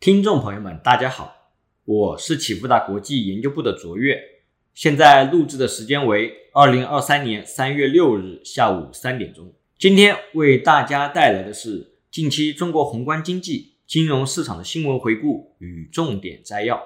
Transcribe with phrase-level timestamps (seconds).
[0.00, 1.50] 听众朋友们，大家好，
[1.84, 4.16] 我是启富达国际研究部的卓越，
[4.72, 9.52] 现在录制的时间为二零二三年三月六日下午三点钟。
[9.76, 16.80] 今天为大家带来的是近期中国宏观经济、金融市场的新闻回顾与重点摘要。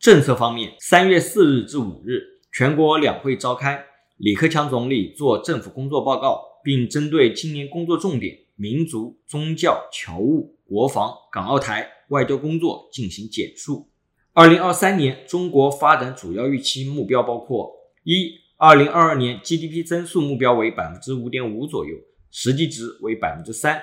[0.00, 3.84] 政策方面，三月四日至五日，全国两会召开。
[4.22, 13.88] 李克强总理作政府工作报告，并针对今年工作重点——民族、宗教、侨务、国防、港澳台外交工作进行简述。
[14.32, 17.68] 二零二三年中国发展主要预期目标包括：
[18.04, 21.96] 一、二零二二年 GDP 增速目标为百分之五点五左右，
[22.30, 23.74] 实际值为百分之三；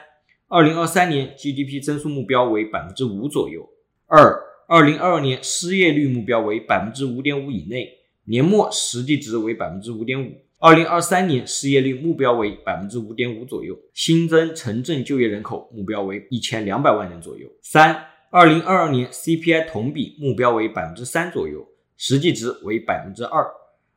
[0.48, 3.70] 二零二三年 GDP 增速目标为百分之五左右。
[4.06, 7.99] 二、二零二二年失业率目标为百分之五点五以内。
[8.30, 17.50] 年末实际值为百分之五点五，二零二三年失业率目标为百分之五点五左右，新增城镇就业人口目标为一千两百万人左右。
[17.64, 23.44] 三，二零二二年 CPI 同比目标为百分之三左右，实际值为百分之二，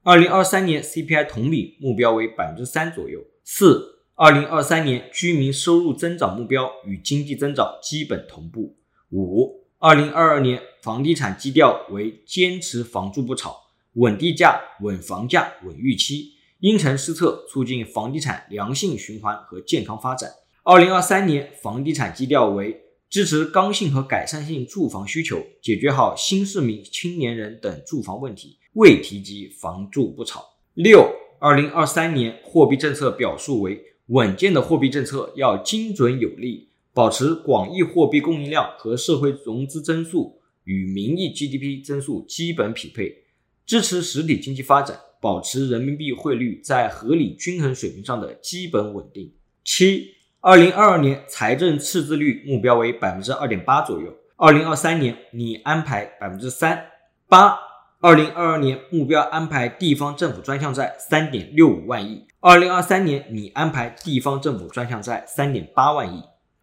[0.02, 3.20] 二零二三年 CPI 同比目标为百分之三左右。
[3.44, 8.78] 四，二零二三年居民收入增长目标与经济增长基本同步。
[9.10, 13.61] 五，二零二二年房地产基调为坚持房住不炒。
[13.94, 20.30] 稳地价、稳房价、稳预期，因城施策，促进房地产良性循环和健康发展。
[20.62, 30.42] 二零二三年房地产基调为支持刚性和改善性住房需求，解决好新市民、青年人等住房问题，未提及房住不炒。
[30.74, 31.06] 六，
[31.38, 43.21] 二零二三年货币政策表述为稳健的货币政策要精准有力，保持广义货币供应量和社会融资增速与名义 GDP 增速基本匹配。
[43.64, 49.32] 支持实体经济发展，保持人民币汇率在合理均衡水平上的基本稳定。
[49.64, 50.08] 七，
[50.40, 56.86] 二零二二年财政赤字率目标为百分之二点八左右，二零二三年拟安排百分之三。
[57.28, 57.56] 八，
[58.00, 66.20] 二零二二年目标安排地方政府专项债三点六五万亿，二零二三年拟安排地方政府专项债三点八万亿。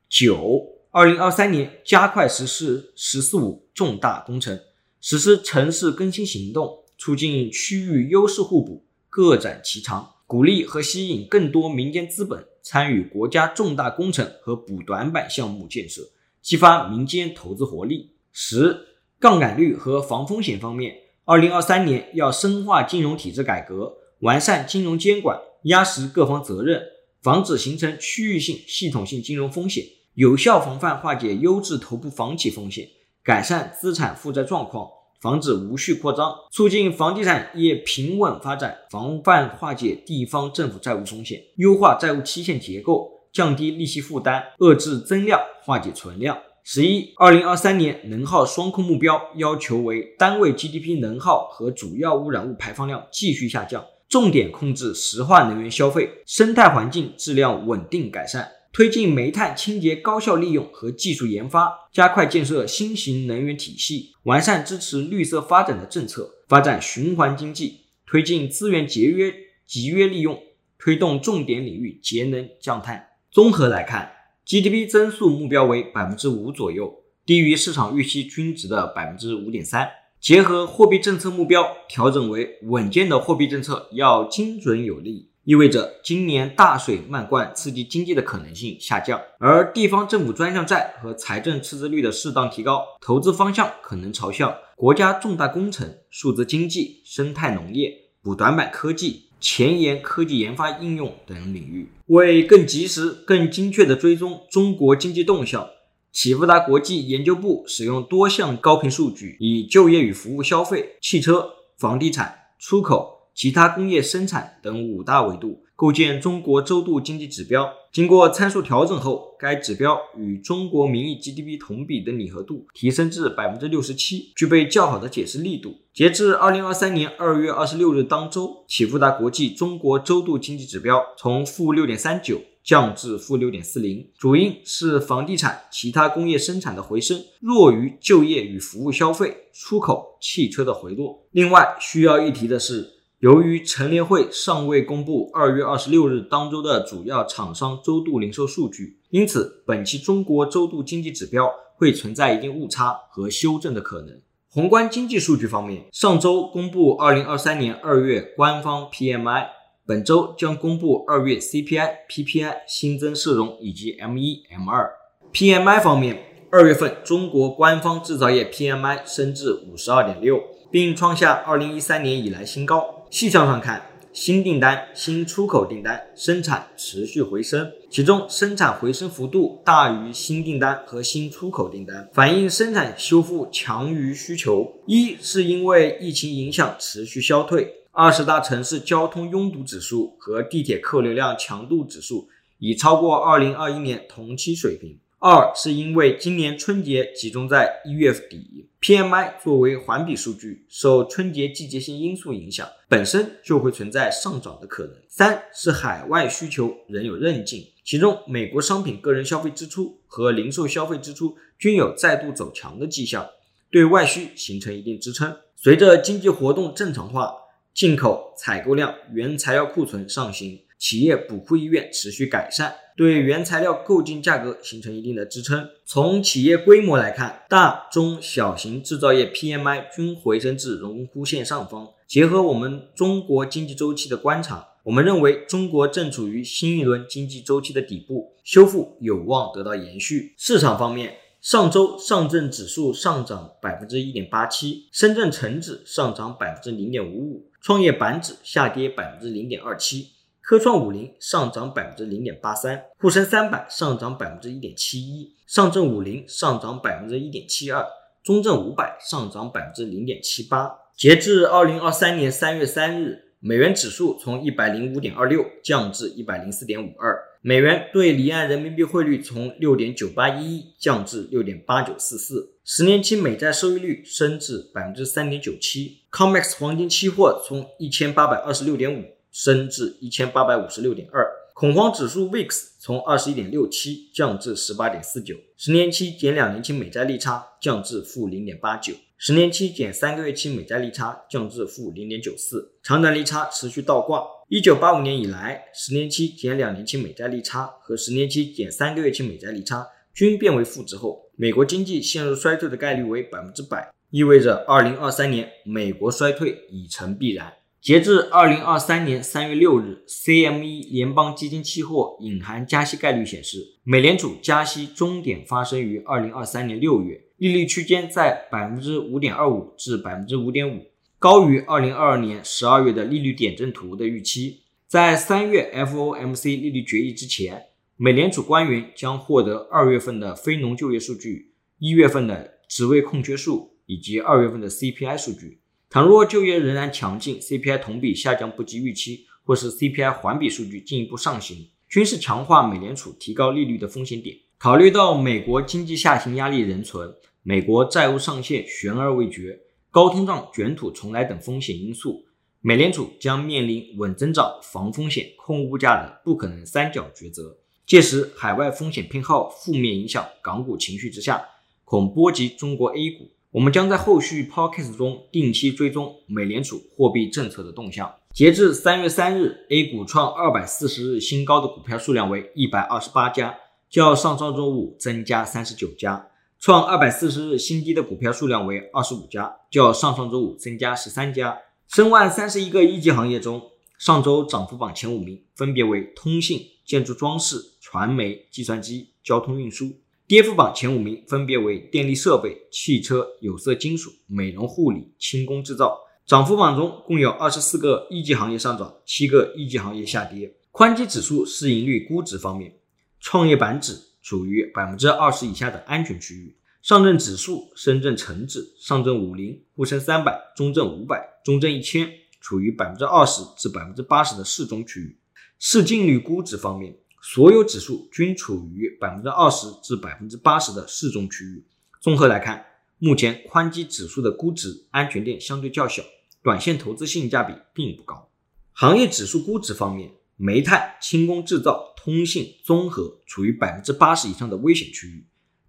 [0.09, 4.59] 九，二零二三年加快实施“十四五”重大工程，
[4.99, 6.83] 实施城市更新行动。
[6.99, 16.01] 促进区域优势互补，各展其长，鼓励和吸引更多民间资本参与国家重大工程和补短板项目建设，
[16.41, 18.11] 激发民间投资活力。
[18.33, 18.77] 十、
[19.17, 20.93] 杠杆率和防风险方面，
[21.23, 26.83] 二零二三年要深化金融体制改革，完善金融监管，压实各方责任，
[27.21, 29.85] 防止形成区域性、系统性金融风险，
[30.15, 32.87] 有效防范化解优质头部房企风险，
[33.23, 34.89] 改善资产负债状况。
[35.21, 46.37] 防止无序扩张，促进房地产业平稳发展，防范化解地方政府债务风险，优化债务期限结构，降低利息负担，遏制增量，化解存量。
[46.63, 58.47] 十一，二零二三年能耗双控目标要求为单位 GDP 能耗和主要污染物排放量继续下降，重点控制石化能源消费，生态环境质量稳定改善。
[58.71, 69.33] 推进煤炭清洁高效利用和技术研发，加快建设新型能源体系，完善支持绿色发展的政策，发展循环经济，推进资源节约
[69.65, 70.39] 集约利用，
[70.77, 73.07] 推动重点领域节能降碳。
[73.31, 74.11] 综合来看
[74.45, 79.89] ，GDP 增速目标为百分之五左右，低于市场预期均值的百分之五点三。
[80.19, 85.29] 结合货币政策目标，调整为稳健的货币政策要精准有力。
[85.45, 97.91] 意味着今年大水漫灌刺激经济的可能性下降，而地方政府专项债和财政赤字率的适当提高，投资方向可能朝向国家重大工程、数字经济、生态农业、
[98.21, 101.89] 补短板科技、前沿科技研发应用等领域。
[102.07, 105.67] 为更及时、更精确地追踪中国经济动向，
[106.11, 113.18] 启富达国际研究部使用多项高频数据，以就业与服务消费、汽车、房地产、出口。
[113.39, 125.73] 其他工业生产等五大维度构建中国周度经济指标，经过参数调整后，该指标与中国名义 GDP 同比的拟合度提升至百分之六十七，具备较好的解释力度。
[125.93, 141.25] 截至二零二三年二月二十六日当周，启富达国际中国周度经济指标从负六点三九降至负六点四零，主因是房地产、其他工业生产的回升，弱于就业与服务消费、出口、汽车的回落。
[141.31, 142.98] 另外需要一提的是。
[143.19, 154.21] 由于陈联会尚未公布二月二十六日当周的主要厂商周度零售数据，因此本期中国周度经济指标会存在一定误差和修正的可能。
[154.49, 159.47] 宏观经济数据方面，上周公布二零二三年二月官方 PMI，
[159.85, 164.89] 本周将公布二月 CPI、PPI、新增社融以及 M 一、M 二。
[165.33, 170.39] PMI 方面，二月份中国官方制造业 PMI 升至五十二点六，
[170.71, 172.95] 并创下二零一三年以来新高。
[173.09, 173.81] 细项上看，
[174.13, 184.71] 新订单、新出口订单、生产持续回升，其中生产回升幅度大于新订单和新出口订单，反映生产修复强于需求。
[184.85, 192.29] 一是因为疫情影响持续消退，二十大城市交通拥堵指数和地铁客流量强度指数
[192.59, 194.99] 已超过二零二一年同期水平。
[195.21, 204.93] 二是因为今年春节集中在一月底，PMI 作为环比数据，受春节季节性因素影响，本身就会存在上涨的可能。
[205.09, 213.27] 三是海外需求仍有韧劲，其中美国商品个人消费支出和零售消费支出均有再度走强的迹象，
[213.69, 215.35] 对外需形成一定支撑。
[215.57, 217.33] 随着经济活动正常化，
[217.73, 220.61] 进口采购量、原材料库存上行。
[220.79, 225.69] 企业补库意愿持续改善，对原材料购进价格形成一定的支撑。
[225.85, 231.89] 从企业规模来看，大中小型制造业 PMI 均回升至荣枯线上方。
[232.07, 240.33] 结合我们中国经济周期的观察，我们认为中国正处于新一轮经济周期的底部，修复有望得到延续。
[240.37, 250.07] 市场方面，上周上证指数上涨百分之一点八七，深圳成指上涨百分之零点五五，创业板指下跌百分之零点二七。
[250.49, 257.85] 科创五零上涨百分之零点八三，沪深三百上涨百分之一点七一，上证五零上涨百分之一点七二，
[258.23, 260.71] 中证五百上涨百分之零点七八。
[260.97, 279.03] 截至二零二三年三月三日，美元指数从一百零五点二六降至一百零四点五二，美元对离岸人民币汇率从六点九八一一降至六点八九四四，十年期美债收益率升至百分之三点九七，COMEX 黄金期货从一千八百二十六点五。
[279.31, 294.23] 升至一千八百五十六点二，恐慌指数 VIX 从二十一点六七降至十八点四九，十年期减两年期美债利差降至负零点八九，十年期减三个月期美债利差降至负零点九四，长短利差持续倒挂。
[294.47, 307.53] 一九八五年以来，十年期减两年期美债利差和十年期减三个月期美债利差均变为负值后，美国经济陷入衰退的概率为百分之百，意味着二零二三年美国衰退已成必然。
[307.81, 320.87] 截至二零二三年三月六日，CME 联邦基金期货隐含加息概率显示，美联储加息终点发生于二零二三年六月，利率区间在百分之五点二五至百分之五点五，
[321.19, 324.59] 高于二零二二年十二月的利率点阵图的预期。
[324.85, 335.61] 在三月 FOMC 利率决议之前，美联储官员将获得二月份的非农就业数据、一月份的职位空缺数以及二月份的 CPI 数据。
[335.89, 344.37] 倘若就业仍然强劲，CPI 同比下降不及预期，或是 CPI 环比数据进一步上行，均是强化美联储提高利率的风险点。
[344.59, 352.23] 考虑到美国经济下行压力仍存，美国债务上限悬而未决，高通胀卷土重来等风险因素，
[352.61, 357.57] 美联储将面临稳增长、防风险、控物价的不可能三角抉择。
[357.87, 361.43] 届时，海外风险偏好负面影响港股情绪之下，
[361.83, 363.31] 恐波及中国 A 股。
[363.51, 368.13] 我们将在后续 podcast 中定期追踪美联储货币政策的动向。
[368.31, 373.57] 截至三月三日，A 股创二百四十日新高的股票数量为一百二十八家，
[373.89, 381.57] 较上上周五增加三十九家；创二百四十日新低的股票数量为二十五家，较上上周五增加十三家。
[381.87, 383.59] 申万三十一个一级行业中，
[383.97, 389.91] 上周涨幅榜前五名分别为通信、建筑装饰、传媒、计算机、交通运输。
[390.29, 395.99] 跌幅榜前五名分别为电力设备、汽车、有色金属、美容护理、轻工制造。
[396.23, 400.53] 涨幅榜中共有二十四个一级行业上涨，七个一级行业下跌。
[400.69, 402.71] 宽基指数市盈率估值方面，
[403.19, 412.07] 创业板指处于百分之二十以下的安全区域，上证指数、深圳成指、上证五零、沪深三百、中证五百、中证一千
[412.39, 415.17] 处于百分之二十至百分之八十的适中区域。
[415.57, 416.95] 市净率估值方面。
[417.21, 421.65] 所有指数均处于百分之二十至百分之八十的适中区域。
[421.99, 422.65] 综合来看，
[422.97, 426.01] 目前宽基指数的估值安全垫相对较小，
[426.41, 428.29] 短线投资性价比并不高。
[428.71, 435.25] 行业指数估值方面，煤炭、轻工制造、通信、综合处于百分之八十以上的危险区域；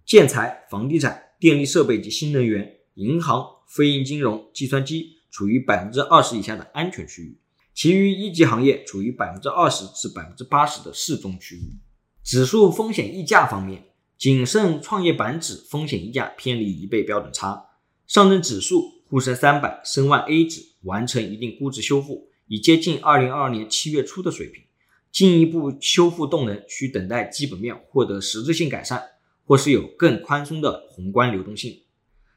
[0.06, 7.39] 建材、房地产、电力设备及新能源、银行、非银金融、计算机处于百分之二十以下的安全区域。
[7.80, 11.78] 其余一级行业处于百分之二十至百分之八十的适中区域。
[12.22, 13.84] 指数风险溢价方面，
[14.18, 17.70] 谨慎创业板指风险溢价偏离一倍标准差，
[18.06, 24.62] 上证指数、沪深三百、深万 A 指完成一定估值修复，已接近2022年7月初的水平，
[25.10, 29.02] 进一步修复动能需等待基本面获得实质性改善，
[29.46, 31.80] 或是有更宽松的宏观流动性。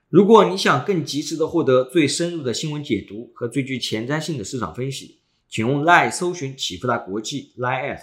[0.07, 5.19] 如果你想更及时的获得最深入的新闻解读和最具前瞻性的市场分析，
[5.53, 7.99] 请用 Line 搜寻启富达国际 Line at，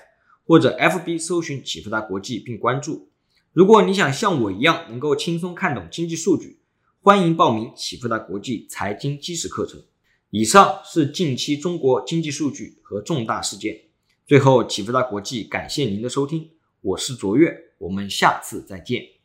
[0.46, 3.08] 或者 FB 搜寻启富达国际并关注。
[3.52, 6.60] 如果你想像我一样能够轻松看懂经济数据，
[7.00, 9.82] 欢迎报名启富达国际财经基石课程。
[10.30, 13.76] 以上是近期中国经济数据和重大事件。
[14.24, 16.50] 最后，启富达国际感谢您的收听，
[16.82, 19.19] 我是卓越，我们下次再见。